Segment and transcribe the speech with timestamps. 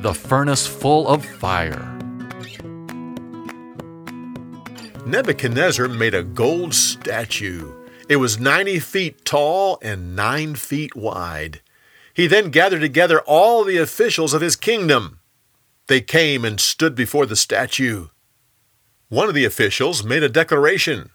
[0.00, 1.94] the furnace full of fire.
[5.04, 7.72] Nebuchadnezzar made a gold statue.
[8.08, 11.60] It was 90 feet tall and 9 feet wide.
[12.14, 15.18] He then gathered together all the officials of his kingdom.
[15.88, 18.08] They came and stood before the statue.
[19.08, 21.10] One of the officials made a declaration.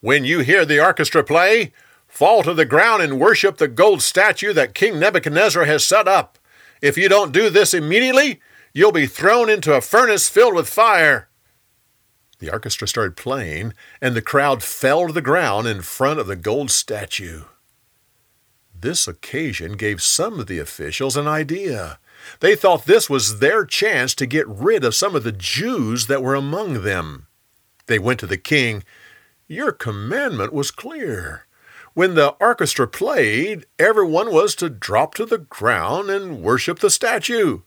[0.00, 1.72] When you hear the orchestra play,
[2.08, 6.38] fall to the ground and worship the gold statue that King Nebuchadnezzar has set up.
[6.80, 8.40] If you don't do this immediately,
[8.72, 11.28] you'll be thrown into a furnace filled with fire.
[12.38, 16.36] The orchestra started playing, and the crowd fell to the ground in front of the
[16.36, 17.44] gold statue.
[18.78, 21.98] This occasion gave some of the officials an idea.
[22.40, 26.22] They thought this was their chance to get rid of some of the Jews that
[26.22, 27.26] were among them.
[27.86, 28.84] They went to the king.
[29.46, 31.43] Your commandment was clear.
[31.94, 37.60] When the orchestra played, everyone was to drop to the ground and worship the statue.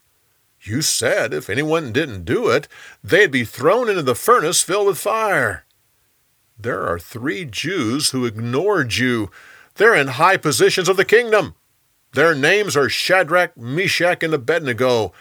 [0.62, 2.68] You said if anyone didn't do it,
[3.02, 5.66] they'd be thrown into the furnace filled with fire.
[6.60, 9.32] There are three Jews who ignored you.
[9.76, 11.56] They're in high positions of the kingdom.
[12.14, 15.14] Their names are Shadrach, Meshach, and Abednego.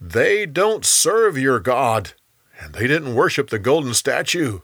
[0.00, 2.12] They don't serve your God,
[2.58, 4.60] and they didn't worship the golden statue.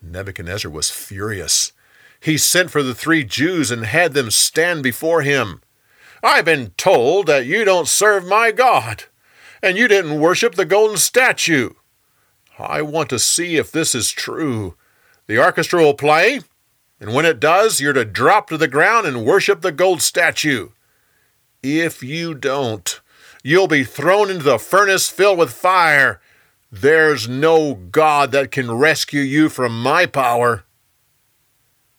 [0.00, 1.72] Nebuchadnezzar was furious.
[2.20, 5.60] He sent for the three Jews and had them stand before him.
[6.22, 9.04] I've been told that you don't serve my God,
[9.62, 11.70] and you didn't worship the golden statue.
[12.58, 14.76] I want to see if this is true.
[15.26, 16.40] The orchestra will play,
[17.00, 20.70] and when it does, you're to drop to the ground and worship the gold statue.
[21.62, 23.00] If you don't,
[23.42, 26.20] you'll be thrown into the furnace filled with fire.
[26.72, 30.64] There's no God that can rescue you from my power.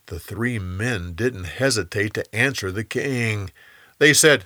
[0.07, 3.51] The three men didn't hesitate to answer the king.
[3.99, 4.45] They said,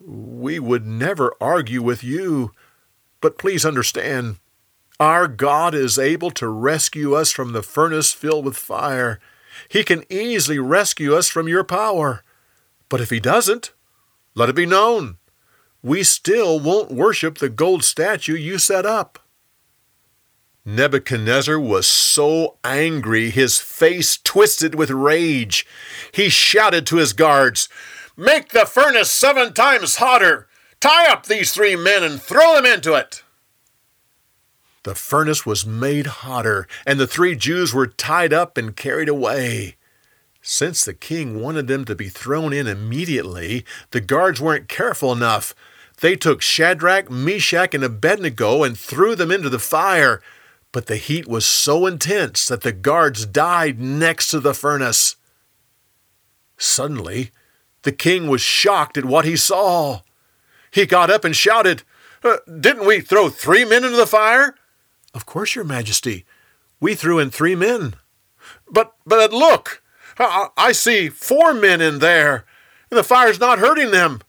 [0.00, 2.50] We would never argue with you,
[3.20, 4.36] but please understand,
[4.98, 9.20] our God is able to rescue us from the furnace filled with fire.
[9.68, 12.24] He can easily rescue us from your power.
[12.88, 13.72] But if He doesn't,
[14.34, 15.18] let it be known,
[15.80, 19.20] we still won't worship the gold statue you set up.
[20.68, 25.66] Nebuchadnezzar was so angry his face twisted with rage.
[26.12, 27.70] He shouted to his guards,
[28.18, 30.46] Make the furnace seven times hotter!
[30.78, 33.22] Tie up these three men and throw them into it!
[34.82, 39.76] The furnace was made hotter, and the three Jews were tied up and carried away.
[40.42, 45.54] Since the king wanted them to be thrown in immediately, the guards weren't careful enough.
[46.02, 50.20] They took Shadrach, Meshach, and Abednego and threw them into the fire.
[50.72, 55.16] But the heat was so intense that the guards died next to the furnace.
[56.56, 57.30] Suddenly,
[57.82, 60.00] the king was shocked at what he saw.
[60.70, 61.84] He got up and shouted,
[62.22, 64.54] uh, Didn't we throw three men into the fire?
[65.14, 66.26] Of course, Your Majesty.
[66.80, 67.94] We threw in three men.
[68.70, 69.82] But, but look,
[70.18, 72.44] I, see four men in there,
[72.90, 74.20] and the fire's not hurting them,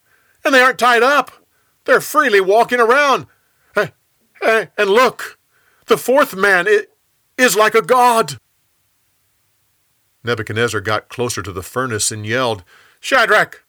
[0.46, 1.32] and they aren't tied up.
[1.86, 3.28] They're freely walking around.
[4.42, 5.39] And look,
[5.90, 6.68] the fourth man
[7.38, 8.40] is like a god.
[10.24, 12.64] Nebuchadnezzar got closer to the furnace and yelled,
[13.00, 13.66] Shadrach,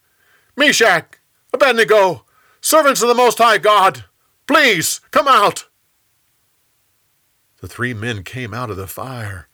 [0.55, 1.19] Meshach,
[1.53, 2.25] Abednego,
[2.61, 4.05] servants of the Most High God,
[4.47, 5.67] please come out.
[7.61, 9.47] The three men came out of the fire.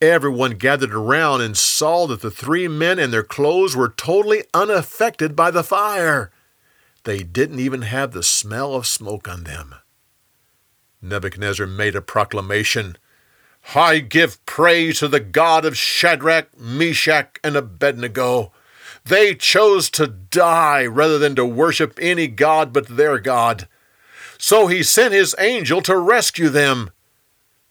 [0.00, 5.34] Everyone gathered around and saw that the three men and their clothes were totally unaffected
[5.34, 6.30] by the fire.
[7.04, 9.74] They didn't even have the smell of smoke on them.
[11.08, 12.96] Nebuchadnezzar made a proclamation
[13.74, 18.52] I give praise to the God of Shadrach, Meshach, and Abednego.
[19.04, 23.66] They chose to die rather than to worship any God but their God.
[24.38, 26.90] So he sent his angel to rescue them.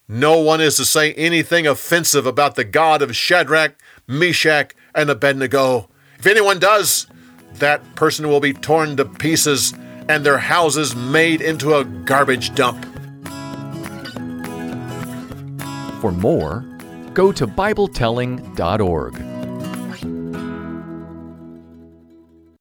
[0.08, 3.76] No one is to say anything offensive about the God of Shadrach,
[4.08, 5.90] Meshach, and Abednego.
[6.20, 7.08] If anyone does,
[7.56, 9.74] that person will be torn to pieces
[10.08, 12.95] and their houses made into a garbage dump.
[16.06, 16.64] For more,
[17.16, 19.35] go to BibleTelling.org.